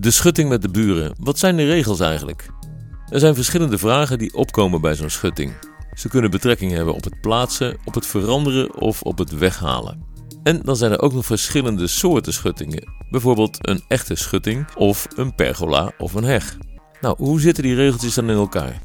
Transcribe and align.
De 0.00 0.10
schutting 0.10 0.48
met 0.48 0.62
de 0.62 0.68
buren. 0.68 1.14
Wat 1.18 1.38
zijn 1.38 1.56
de 1.56 1.64
regels 1.64 2.00
eigenlijk? 2.00 2.46
Er 3.08 3.20
zijn 3.20 3.34
verschillende 3.34 3.78
vragen 3.78 4.18
die 4.18 4.34
opkomen 4.34 4.80
bij 4.80 4.94
zo'n 4.94 5.10
schutting. 5.10 5.52
Ze 5.94 6.08
kunnen 6.08 6.30
betrekking 6.30 6.72
hebben 6.72 6.94
op 6.94 7.04
het 7.04 7.20
plaatsen, 7.20 7.76
op 7.84 7.94
het 7.94 8.06
veranderen 8.06 8.76
of 8.76 9.02
op 9.02 9.18
het 9.18 9.38
weghalen. 9.38 10.04
En 10.42 10.60
dan 10.62 10.76
zijn 10.76 10.92
er 10.92 11.00
ook 11.00 11.12
nog 11.12 11.26
verschillende 11.26 11.86
soorten 11.86 12.32
schuttingen. 12.32 12.88
Bijvoorbeeld 13.10 13.58
een 13.60 13.82
echte 13.88 14.14
schutting 14.14 14.66
of 14.76 15.06
een 15.16 15.34
pergola 15.34 15.92
of 15.98 16.14
een 16.14 16.24
heg. 16.24 16.56
Nou, 17.00 17.14
hoe 17.18 17.40
zitten 17.40 17.62
die 17.62 17.74
regeltjes 17.74 18.14
dan 18.14 18.30
in 18.30 18.36
elkaar? 18.36 18.82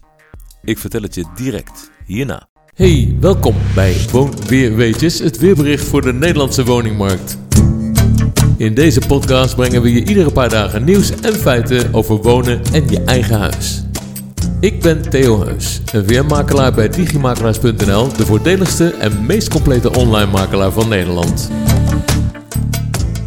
Ik 0.64 0.78
vertel 0.78 1.02
het 1.02 1.16
je 1.16 1.26
direct 1.36 1.92
hierna. 2.06 2.48
Hey, 2.74 3.16
welkom 3.20 3.56
bij 3.76 4.06
Woonweerweetjes, 4.12 5.20
het 5.20 5.38
weerbericht 5.38 5.88
voor 5.88 6.02
de 6.02 6.14
Nederlandse 6.14 6.66
woningmarkt. 6.66 7.45
In 8.58 8.74
deze 8.74 9.02
podcast 9.08 9.56
brengen 9.56 9.82
we 9.82 9.94
je 9.94 10.06
iedere 10.06 10.32
paar 10.32 10.50
dagen 10.50 10.84
nieuws 10.84 11.12
en 11.12 11.34
feiten 11.34 11.94
over 11.94 12.16
wonen 12.16 12.62
en 12.74 12.90
je 12.90 13.04
eigen 13.04 13.40
huis. 13.40 13.84
Ik 14.60 14.82
ben 14.82 15.10
Theo 15.10 15.44
Heus, 15.46 15.82
een 15.94 16.06
weermakelaar 16.06 16.74
bij 16.74 16.90
digimakelaars.nl, 16.90 18.14
de 18.18 18.26
voordeligste 18.26 18.90
en 18.90 19.26
meest 19.26 19.50
complete 19.50 19.94
online 19.98 20.32
makelaar 20.32 20.72
van 20.72 20.90
Nederland. 20.90 21.52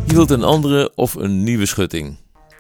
Je 0.07 0.15
wilt 0.15 0.31
een 0.31 0.45
andere 0.45 0.93
of 0.95 1.15
een 1.15 1.43
nieuwe 1.43 1.67
schutting. 1.67 2.17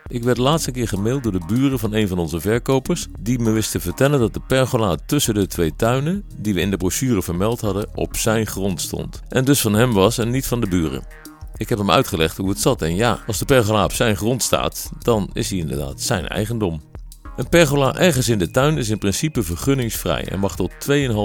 Ik 0.07 0.23
werd 0.23 0.39
laatst 0.39 0.67
een 0.67 0.73
keer 0.73 0.89
gemaild 0.89 1.23
door 1.23 1.33
de 1.33 1.45
buren 1.47 1.79
van 1.79 1.95
een 1.95 2.09
van 2.09 2.19
onze 2.19 2.41
verkopers, 2.41 3.07
die 3.21 3.39
me 3.39 3.51
wist 3.51 3.71
te 3.71 3.81
vertellen 3.81 4.21
dat 4.21 4.35
de 4.35 4.41
pergola 4.47 4.97
tussen 5.07 5.35
de 5.35 5.47
twee 5.47 5.73
tuinen, 5.77 6.25
die 6.37 6.55
we 6.55 6.61
in 6.61 6.71
de 6.71 6.77
brochure 6.77 7.23
vermeld 7.23 7.61
hadden, 7.61 7.89
op 7.95 8.17
zijn 8.17 8.47
grond 8.47 8.81
stond. 8.81 9.23
En 9.29 9.45
dus 9.45 9.61
van 9.61 9.75
hem 9.75 9.93
was 9.93 10.19
en 10.19 10.31
niet 10.31 10.47
van 10.47 10.61
de 10.61 10.69
buren. 10.69 11.28
Ik 11.59 11.69
heb 11.69 11.79
hem 11.79 11.91
uitgelegd 11.91 12.37
hoe 12.37 12.49
het 12.49 12.61
zat 12.61 12.83
en 12.83 12.95
ja, 12.95 13.19
als 13.27 13.39
de 13.39 13.45
pergola 13.45 13.85
op 13.85 13.93
zijn 13.93 14.17
grond 14.17 14.43
staat, 14.43 14.91
dan 14.99 15.31
is 15.33 15.51
hij 15.51 15.59
inderdaad 15.59 16.01
zijn 16.01 16.29
eigendom. 16.29 16.83
Een 17.37 17.49
pergola 17.49 17.97
ergens 17.97 18.29
in 18.29 18.39
de 18.39 18.51
tuin 18.51 18.79
is 18.79 18.89
in 18.89 18.99
principe 18.99 19.43
vergunningsvrij 19.43 20.29
en 20.29 20.39
mag 20.39 20.57
tot 20.57 20.73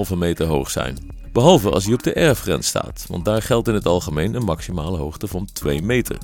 2,5 0.10 0.18
meter 0.18 0.46
hoog 0.46 0.70
zijn. 0.70 0.98
Behalve 1.32 1.70
als 1.70 1.86
hij 1.86 1.94
op 1.94 2.04
de 2.04 2.14
erfgrens 2.14 2.68
staat, 2.68 3.06
want 3.10 3.26
daar 3.26 3.42
geldt 3.42 3.68
in 3.68 3.74
het 3.74 3.86
algemeen 3.86 4.34
een 4.34 4.44
maximale 4.44 4.98
hoogte 4.98 5.28
van 5.28 5.50
2 5.54 5.82
meter. 5.82 6.18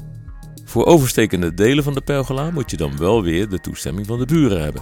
Voor 0.66 0.86
overstekende 0.86 1.54
delen 1.54 1.84
van 1.84 1.94
de 1.94 2.02
pergola 2.02 2.52
moet 2.52 2.72
je 2.72 2.78
dan 2.78 2.98
wel 2.98 3.24
weer 3.24 3.50
de 3.50 3.60
toestemming 3.60 4.08
van 4.08 4.20
de 4.20 4.26
buren 4.26 4.62
hebben. 4.62 4.82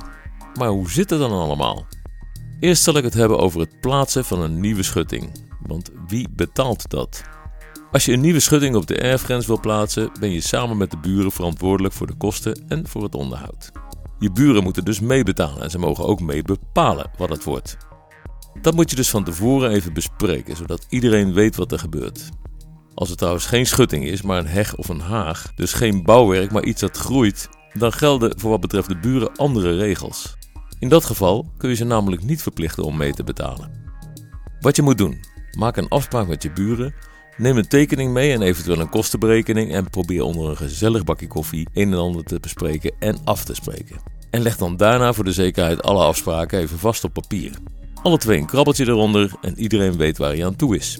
Maar 0.53 0.69
hoe 0.69 0.91
zit 0.91 1.09
het 1.09 1.19
dan 1.19 1.31
allemaal? 1.31 1.85
Eerst 2.59 2.83
zal 2.83 2.97
ik 2.97 3.03
het 3.03 3.13
hebben 3.13 3.39
over 3.39 3.59
het 3.59 3.79
plaatsen 3.81 4.25
van 4.25 4.41
een 4.41 4.59
nieuwe 4.59 4.83
schutting. 4.83 5.31
Want 5.61 5.91
wie 6.07 6.27
betaalt 6.29 6.89
dat? 6.89 7.23
Als 7.91 8.05
je 8.05 8.13
een 8.13 8.21
nieuwe 8.21 8.39
schutting 8.39 8.75
op 8.75 8.87
de 8.87 8.97
erfgrens 8.97 9.47
wil 9.47 9.59
plaatsen, 9.59 10.11
ben 10.19 10.31
je 10.31 10.41
samen 10.41 10.77
met 10.77 10.91
de 10.91 10.97
buren 10.97 11.31
verantwoordelijk 11.31 11.93
voor 11.93 12.07
de 12.07 12.17
kosten 12.17 12.65
en 12.67 12.87
voor 12.87 13.03
het 13.03 13.15
onderhoud. 13.15 13.71
Je 14.19 14.31
buren 14.31 14.63
moeten 14.63 14.85
dus 14.85 14.99
meebetalen 14.99 15.61
en 15.61 15.69
ze 15.69 15.79
mogen 15.79 16.05
ook 16.05 16.19
mee 16.19 16.41
bepalen 16.41 17.11
wat 17.17 17.29
het 17.29 17.43
wordt. 17.43 17.77
Dat 18.61 18.75
moet 18.75 18.89
je 18.89 18.95
dus 18.95 19.09
van 19.09 19.23
tevoren 19.23 19.71
even 19.71 19.93
bespreken, 19.93 20.55
zodat 20.55 20.85
iedereen 20.89 21.33
weet 21.33 21.55
wat 21.55 21.71
er 21.71 21.79
gebeurt. 21.79 22.29
Als 22.93 23.09
het 23.09 23.17
trouwens 23.17 23.45
geen 23.45 23.65
schutting 23.65 24.05
is, 24.05 24.21
maar 24.21 24.39
een 24.39 24.47
heg 24.47 24.75
of 24.75 24.89
een 24.89 25.01
haag, 25.01 25.51
dus 25.55 25.73
geen 25.73 26.03
bouwwerk, 26.03 26.51
maar 26.51 26.63
iets 26.63 26.81
dat 26.81 26.97
groeit, 26.97 27.49
dan 27.73 27.93
gelden 27.93 28.39
voor 28.39 28.49
wat 28.49 28.61
betreft 28.61 28.87
de 28.87 28.97
buren 28.97 29.35
andere 29.35 29.77
regels. 29.77 30.35
In 30.79 30.89
dat 30.89 31.05
geval 31.05 31.51
kun 31.57 31.69
je 31.69 31.75
ze 31.75 31.85
namelijk 31.85 32.23
niet 32.23 32.41
verplichten 32.41 32.83
om 32.83 32.97
mee 32.97 33.13
te 33.13 33.23
betalen. 33.23 33.71
Wat 34.59 34.75
je 34.75 34.81
moet 34.81 34.97
doen: 34.97 35.19
maak 35.57 35.77
een 35.77 35.87
afspraak 35.87 36.27
met 36.27 36.43
je 36.43 36.51
buren 36.51 36.93
Neem 37.37 37.57
een 37.57 37.67
tekening 37.67 38.13
mee 38.13 38.33
en 38.33 38.41
eventueel 38.41 38.79
een 38.79 38.89
kostenberekening 38.89 39.71
en 39.71 39.89
probeer 39.89 40.21
onder 40.21 40.49
een 40.49 40.57
gezellig 40.57 41.03
bakje 41.03 41.27
koffie 41.27 41.67
een 41.73 41.91
en 41.91 41.99
ander 41.99 42.23
te 42.23 42.39
bespreken 42.39 42.91
en 42.99 43.17
af 43.23 43.43
te 43.43 43.55
spreken. 43.55 43.99
En 44.29 44.41
leg 44.41 44.57
dan 44.57 44.77
daarna 44.77 45.13
voor 45.13 45.23
de 45.23 45.31
zekerheid 45.31 45.83
alle 45.83 46.03
afspraken 46.03 46.59
even 46.59 46.79
vast 46.79 47.03
op 47.03 47.13
papier. 47.13 47.51
Alle 48.01 48.17
twee 48.17 48.39
een 48.39 48.45
krabbeltje 48.45 48.87
eronder 48.87 49.31
en 49.41 49.59
iedereen 49.59 49.97
weet 49.97 50.17
waar 50.17 50.29
hij 50.29 50.45
aan 50.45 50.55
toe 50.55 50.75
is. 50.75 50.99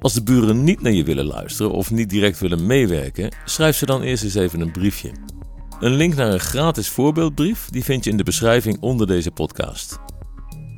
Als 0.00 0.12
de 0.12 0.22
buren 0.22 0.64
niet 0.64 0.80
naar 0.80 0.92
je 0.92 1.04
willen 1.04 1.24
luisteren 1.24 1.72
of 1.72 1.90
niet 1.90 2.10
direct 2.10 2.38
willen 2.38 2.66
meewerken, 2.66 3.34
schrijf 3.44 3.76
ze 3.76 3.86
dan 3.86 4.02
eerst 4.02 4.24
eens 4.24 4.34
even 4.34 4.60
een 4.60 4.72
briefje. 4.72 5.10
Een 5.80 5.94
link 5.94 6.14
naar 6.14 6.32
een 6.32 6.40
gratis 6.40 6.88
voorbeeldbrief 6.88 7.68
die 7.70 7.84
vind 7.84 8.04
je 8.04 8.10
in 8.10 8.16
de 8.16 8.22
beschrijving 8.22 8.80
onder 8.80 9.06
deze 9.06 9.30
podcast. 9.30 9.98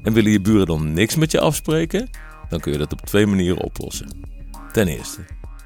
En 0.03 0.13
willen 0.13 0.33
je 0.33 0.41
buren 0.41 0.67
dan 0.67 0.93
niks 0.93 1.17
met 1.17 1.31
je 1.31 1.41
afspreken? 1.41 2.11
Dan 2.49 2.61
kun 2.61 2.73
je 2.73 2.79
dat 2.79 2.93
op 2.93 3.01
twee 3.01 3.27
manieren 3.27 3.63
oplossen. 3.63 4.33
Ten 4.75 4.89
eerste, 4.89 5.21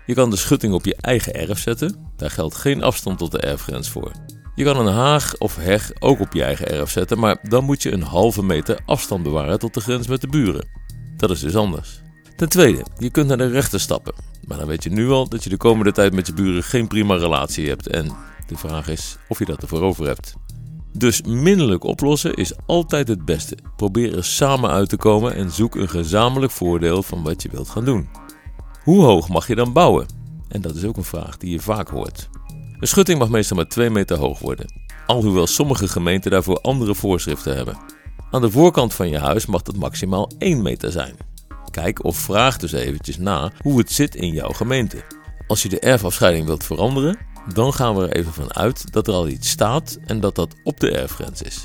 je 0.06 0.14
kan 0.14 0.30
de 0.30 0.36
schutting 0.36 0.72
op 0.72 0.84
je 0.84 0.96
eigen 1.00 1.34
erf 1.34 1.58
zetten. 1.58 2.10
Daar 2.16 2.30
geldt 2.30 2.54
geen 2.54 2.82
afstand 2.82 3.18
tot 3.18 3.32
de 3.32 3.38
erfgrens 3.38 3.88
voor. 3.90 4.12
Je 4.54 4.64
kan 4.64 4.86
een 4.86 4.94
haag 4.94 5.38
of 5.38 5.56
heg 5.56 5.92
ook 5.98 6.20
op 6.20 6.32
je 6.32 6.42
eigen 6.42 6.68
erf 6.68 6.90
zetten, 6.90 7.18
maar 7.18 7.38
dan 7.42 7.64
moet 7.64 7.82
je 7.82 7.92
een 7.92 8.02
halve 8.02 8.42
meter 8.44 8.78
afstand 8.86 9.22
bewaren 9.22 9.58
tot 9.58 9.74
de 9.74 9.80
grens 9.80 10.06
met 10.06 10.20
de 10.20 10.26
buren. 10.26 10.68
Dat 11.16 11.30
is 11.30 11.40
dus 11.40 11.56
anders. 11.56 12.00
Ten 12.36 12.48
tweede, 12.48 12.84
je 12.98 13.10
kunt 13.10 13.28
naar 13.28 13.36
de 13.36 13.48
rechter 13.48 13.80
stappen. 13.80 14.14
Maar 14.46 14.58
dan 14.58 14.66
weet 14.66 14.82
je 14.82 14.90
nu 14.90 15.08
al 15.08 15.28
dat 15.28 15.44
je 15.44 15.50
de 15.50 15.56
komende 15.56 15.92
tijd 15.92 16.12
met 16.12 16.26
je 16.26 16.32
buren 16.32 16.62
geen 16.62 16.88
prima 16.88 17.16
relatie 17.16 17.68
hebt. 17.68 17.86
En 17.86 18.12
de 18.46 18.56
vraag 18.56 18.88
is 18.88 19.16
of 19.28 19.38
je 19.38 19.44
dat 19.44 19.62
ervoor 19.62 19.82
over 19.82 20.06
hebt. 20.06 20.34
Dus 20.92 21.22
minderlijk 21.22 21.84
oplossen 21.84 22.34
is 22.34 22.52
altijd 22.66 23.08
het 23.08 23.24
beste. 23.24 23.56
Probeer 23.76 24.16
er 24.16 24.24
samen 24.24 24.70
uit 24.70 24.88
te 24.88 24.96
komen 24.96 25.34
en 25.34 25.50
zoek 25.50 25.74
een 25.74 25.88
gezamenlijk 25.88 26.52
voordeel 26.52 27.02
van 27.02 27.22
wat 27.22 27.42
je 27.42 27.48
wilt 27.50 27.68
gaan 27.68 27.84
doen. 27.84 28.27
Hoe 28.88 29.04
hoog 29.04 29.28
mag 29.28 29.46
je 29.46 29.54
dan 29.54 29.72
bouwen? 29.72 30.06
En 30.48 30.60
dat 30.60 30.74
is 30.74 30.84
ook 30.84 30.96
een 30.96 31.04
vraag 31.04 31.36
die 31.36 31.50
je 31.50 31.60
vaak 31.60 31.88
hoort. 31.88 32.28
Een 32.80 32.88
schutting 32.88 33.18
mag 33.18 33.28
meestal 33.28 33.56
maar 33.56 33.68
2 33.68 33.90
meter 33.90 34.18
hoog 34.18 34.38
worden, 34.38 34.72
alhoewel 35.06 35.46
sommige 35.46 35.88
gemeenten 35.88 36.30
daarvoor 36.30 36.60
andere 36.60 36.94
voorschriften 36.94 37.56
hebben. 37.56 37.78
Aan 38.30 38.40
de 38.40 38.50
voorkant 38.50 38.94
van 38.94 39.08
je 39.08 39.18
huis 39.18 39.46
mag 39.46 39.62
dat 39.62 39.76
maximaal 39.76 40.30
1 40.38 40.62
meter 40.62 40.92
zijn. 40.92 41.16
Kijk 41.70 42.04
of 42.04 42.16
vraag 42.16 42.56
dus 42.56 42.72
eventjes 42.72 43.18
na 43.18 43.52
hoe 43.62 43.78
het 43.78 43.92
zit 43.92 44.14
in 44.14 44.32
jouw 44.32 44.50
gemeente. 44.50 45.04
Als 45.46 45.62
je 45.62 45.68
de 45.68 45.80
erfafscheiding 45.80 46.46
wilt 46.46 46.64
veranderen, 46.64 47.18
dan 47.54 47.74
gaan 47.74 47.96
we 47.96 48.02
er 48.02 48.16
even 48.16 48.32
van 48.32 48.54
uit 48.54 48.92
dat 48.92 49.06
er 49.08 49.14
al 49.14 49.28
iets 49.28 49.50
staat 49.50 49.98
en 50.06 50.20
dat 50.20 50.34
dat 50.34 50.54
op 50.64 50.80
de 50.80 50.90
erfgrens 50.90 51.42
is. 51.42 51.64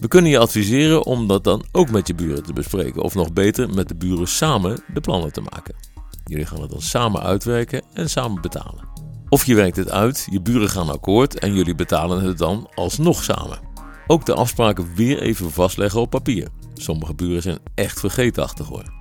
We 0.00 0.08
kunnen 0.08 0.30
je 0.30 0.38
adviseren 0.38 1.04
om 1.04 1.26
dat 1.26 1.44
dan 1.44 1.64
ook 1.72 1.90
met 1.90 2.06
je 2.06 2.14
buren 2.14 2.42
te 2.42 2.52
bespreken, 2.52 3.02
of 3.02 3.14
nog 3.14 3.32
beter 3.32 3.70
met 3.70 3.88
de 3.88 3.96
buren 3.96 4.28
samen 4.28 4.82
de 4.92 5.00
plannen 5.00 5.32
te 5.32 5.40
maken. 5.40 5.93
Jullie 6.24 6.46
gaan 6.46 6.60
het 6.60 6.70
dan 6.70 6.82
samen 6.82 7.22
uitwerken 7.22 7.82
en 7.92 8.10
samen 8.10 8.42
betalen. 8.42 8.88
Of 9.28 9.46
je 9.46 9.54
werkt 9.54 9.76
het 9.76 9.90
uit, 9.90 10.26
je 10.30 10.40
buren 10.40 10.68
gaan 10.68 10.90
akkoord 10.90 11.38
en 11.38 11.54
jullie 11.54 11.74
betalen 11.74 12.22
het 12.22 12.38
dan 12.38 12.68
alsnog 12.74 13.22
samen. 13.22 13.58
Ook 14.06 14.26
de 14.26 14.34
afspraken 14.34 14.94
weer 14.94 15.22
even 15.22 15.50
vastleggen 15.50 16.00
op 16.00 16.10
papier. 16.10 16.48
Sommige 16.74 17.14
buren 17.14 17.42
zijn 17.42 17.58
echt 17.74 18.00
vergeetachtig 18.00 18.66
hoor. 18.66 18.92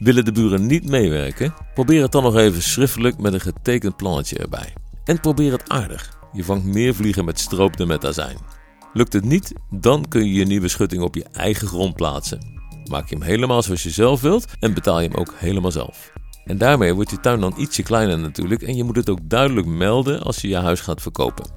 Willen 0.00 0.24
de 0.24 0.32
buren 0.32 0.66
niet 0.66 0.88
meewerken? 0.88 1.54
Probeer 1.74 2.02
het 2.02 2.12
dan 2.12 2.22
nog 2.22 2.36
even 2.36 2.62
schriftelijk 2.62 3.18
met 3.18 3.32
een 3.32 3.40
getekend 3.40 3.96
plannetje 3.96 4.38
erbij. 4.38 4.72
En 5.04 5.20
probeer 5.20 5.52
het 5.52 5.68
aardig. 5.68 6.18
Je 6.32 6.44
vangt 6.44 6.64
meer 6.64 6.94
vliegen 6.94 7.24
met 7.24 7.40
stroop 7.40 7.76
dan 7.76 7.86
met 7.86 8.06
azijn. 8.06 8.36
Lukt 8.92 9.12
het 9.12 9.24
niet, 9.24 9.52
dan 9.70 10.08
kun 10.08 10.26
je 10.26 10.32
je 10.32 10.44
nieuwe 10.44 10.68
schutting 10.68 11.02
op 11.02 11.14
je 11.14 11.24
eigen 11.32 11.68
grond 11.68 11.94
plaatsen. 11.94 12.56
Maak 12.90 13.08
je 13.08 13.14
hem 13.14 13.24
helemaal 13.24 13.62
zoals 13.62 13.82
je 13.82 13.90
zelf 13.90 14.20
wilt 14.20 14.44
en 14.60 14.74
betaal 14.74 15.00
je 15.00 15.08
hem 15.08 15.18
ook 15.18 15.34
helemaal 15.36 15.70
zelf. 15.70 16.12
En 16.48 16.58
daarmee 16.58 16.94
wordt 16.94 17.10
je 17.10 17.20
tuin 17.20 17.40
dan 17.40 17.54
ietsje 17.56 17.82
kleiner 17.82 18.18
natuurlijk 18.18 18.62
en 18.62 18.76
je 18.76 18.84
moet 18.84 18.96
het 18.96 19.08
ook 19.08 19.18
duidelijk 19.22 19.66
melden 19.66 20.22
als 20.22 20.40
je 20.40 20.48
je 20.48 20.56
huis 20.56 20.80
gaat 20.80 21.02
verkopen. 21.02 21.50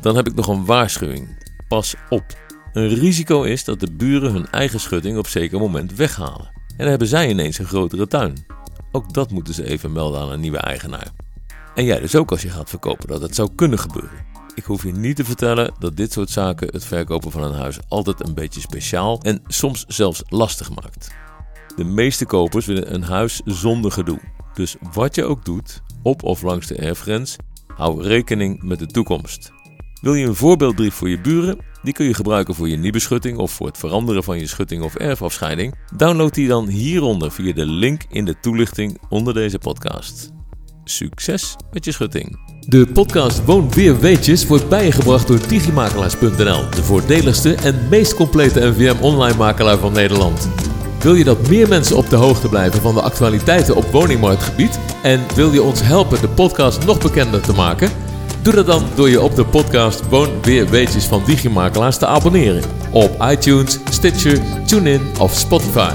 Dan 0.00 0.16
heb 0.16 0.28
ik 0.28 0.34
nog 0.34 0.48
een 0.48 0.64
waarschuwing. 0.64 1.38
Pas 1.68 1.94
op. 2.08 2.24
Een 2.72 2.88
risico 2.88 3.42
is 3.42 3.64
dat 3.64 3.80
de 3.80 3.92
buren 3.92 4.32
hun 4.32 4.50
eigen 4.50 4.80
schutting 4.80 5.18
op 5.18 5.26
zeker 5.26 5.58
moment 5.58 5.94
weghalen. 5.94 6.50
En 6.68 6.76
dan 6.76 6.88
hebben 6.88 7.08
zij 7.08 7.28
ineens 7.28 7.58
een 7.58 7.66
grotere 7.66 8.06
tuin. 8.06 8.46
Ook 8.92 9.12
dat 9.12 9.30
moeten 9.30 9.54
ze 9.54 9.64
even 9.64 9.92
melden 9.92 10.20
aan 10.20 10.30
een 10.30 10.40
nieuwe 10.40 10.58
eigenaar. 10.58 11.10
En 11.74 11.84
jij 11.84 12.00
dus 12.00 12.16
ook 12.16 12.30
als 12.30 12.42
je 12.42 12.50
gaat 12.50 12.70
verkopen 12.70 13.08
dat 13.08 13.20
het 13.20 13.34
zou 13.34 13.50
kunnen 13.54 13.78
gebeuren. 13.78 14.28
Ik 14.54 14.64
hoef 14.64 14.82
je 14.82 14.92
niet 14.92 15.16
te 15.16 15.24
vertellen 15.24 15.72
dat 15.78 15.96
dit 15.96 16.12
soort 16.12 16.30
zaken 16.30 16.68
het 16.72 16.84
verkopen 16.84 17.30
van 17.30 17.42
een 17.42 17.58
huis 17.58 17.78
altijd 17.88 18.26
een 18.28 18.34
beetje 18.34 18.60
speciaal 18.60 19.20
en 19.20 19.42
soms 19.46 19.84
zelfs 19.86 20.22
lastig 20.28 20.70
maakt. 20.70 21.10
De 21.76 21.84
meeste 21.84 22.26
kopers 22.26 22.66
willen 22.66 22.94
een 22.94 23.02
huis 23.02 23.40
zonder 23.44 23.92
gedoe. 23.92 24.20
Dus 24.54 24.76
wat 24.92 25.14
je 25.14 25.24
ook 25.24 25.44
doet, 25.44 25.82
op 26.02 26.22
of 26.22 26.42
langs 26.42 26.66
de 26.66 26.74
erfgrens, 26.74 27.36
hou 27.66 28.02
rekening 28.02 28.62
met 28.62 28.78
de 28.78 28.86
toekomst. 28.86 29.52
Wil 30.00 30.14
je 30.14 30.26
een 30.26 30.34
voorbeeldbrief 30.34 30.94
voor 30.94 31.08
je 31.08 31.20
buren? 31.20 31.58
Die 31.82 31.92
kun 31.92 32.06
je 32.06 32.14
gebruiken 32.14 32.54
voor 32.54 32.68
je 32.68 32.76
nieuwbeschutting 32.76 33.38
of 33.38 33.50
voor 33.50 33.66
het 33.66 33.78
veranderen 33.78 34.24
van 34.24 34.38
je 34.38 34.46
schutting 34.46 34.82
of 34.82 34.94
erfafscheiding. 34.94 35.74
Download 35.96 36.34
die 36.34 36.48
dan 36.48 36.68
hieronder 36.68 37.32
via 37.32 37.52
de 37.52 37.66
link 37.66 38.04
in 38.08 38.24
de 38.24 38.40
toelichting 38.40 38.98
onder 39.08 39.34
deze 39.34 39.58
podcast. 39.58 40.30
Succes 40.84 41.56
met 41.72 41.84
je 41.84 41.92
schutting. 41.92 42.38
De 42.68 42.86
podcast 42.92 43.44
Woon 43.44 43.70
Weer 43.70 44.00
Weetjes 44.00 44.46
wordt 44.46 44.68
bijgebracht 44.68 45.26
door 45.26 45.48
digimakelaars.nl, 45.48 46.70
de 46.70 46.82
voordeligste 46.82 47.54
en 47.54 47.88
meest 47.88 48.14
complete 48.14 48.60
NVM 48.60 49.02
online 49.02 49.36
makelaar 49.36 49.78
van 49.78 49.92
Nederland. 49.92 50.69
Wil 51.00 51.14
je 51.14 51.24
dat 51.24 51.48
meer 51.48 51.68
mensen 51.68 51.96
op 51.96 52.10
de 52.10 52.16
hoogte 52.16 52.48
blijven 52.48 52.80
van 52.80 52.94
de 52.94 53.00
actualiteiten 53.00 53.76
op 53.76 53.84
woningmarktgebied? 53.92 54.78
En 55.02 55.20
wil 55.34 55.52
je 55.52 55.62
ons 55.62 55.82
helpen 55.82 56.20
de 56.20 56.28
podcast 56.28 56.84
nog 56.84 56.98
bekender 56.98 57.40
te 57.40 57.52
maken? 57.52 57.90
Doe 58.42 58.54
dat 58.54 58.66
dan 58.66 58.84
door 58.94 59.10
je 59.10 59.20
op 59.20 59.36
de 59.36 59.44
podcast 59.44 60.08
Woon 60.08 60.28
Weer 60.42 60.68
Weetjes 60.68 61.04
van 61.04 61.22
Digimakelaars 61.26 61.98
te 61.98 62.06
abonneren. 62.06 62.62
Op 62.92 63.24
iTunes, 63.30 63.78
Stitcher, 63.90 64.38
TuneIn 64.66 65.00
of 65.18 65.32
Spotify. 65.32 65.92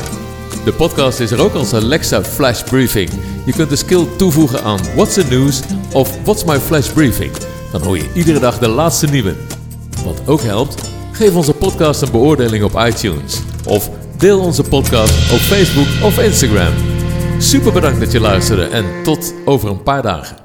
De 0.64 0.74
podcast 0.74 1.20
is 1.20 1.32
er 1.32 1.42
ook 1.42 1.54
als 1.54 1.74
Alexa 1.74 2.24
Flash 2.24 2.64
Briefing. 2.64 3.10
Je 3.46 3.52
kunt 3.52 3.70
de 3.70 3.76
skill 3.76 4.06
toevoegen 4.18 4.64
aan 4.64 4.80
What's 4.96 5.14
the 5.14 5.26
News 5.30 5.62
of 5.94 6.18
What's 6.24 6.44
My 6.44 6.60
Flash 6.60 6.90
Briefing. 6.90 7.32
Dan 7.72 7.82
hoor 7.82 7.98
je 7.98 8.10
iedere 8.14 8.40
dag 8.40 8.60
de 8.60 8.68
laatste 8.68 9.08
nieuwe. 9.08 9.36
Wat 10.04 10.22
ook 10.26 10.42
helpt, 10.42 10.92
geef 11.12 11.36
onze 11.36 11.54
podcast 11.54 12.02
een 12.02 12.12
beoordeling 12.12 12.64
op 12.64 12.86
iTunes. 12.88 13.42
Of 13.66 13.90
deel 14.18 14.40
onze 14.40 14.64
podcast 14.64 15.32
op 15.32 15.40
Facebook 15.40 16.04
of 16.04 16.20
Instagram. 16.20 16.74
Super 17.40 17.74
bedankt 17.74 18.00
dat 18.00 18.12
je 18.12 18.20
luisterde 18.20 18.64
en 18.66 18.86
tot 19.04 19.34
over 19.46 19.70
een 19.70 19.84
paar 19.84 20.02
dagen. 20.02 20.45